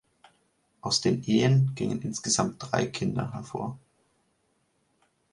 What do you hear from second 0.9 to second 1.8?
den Ehen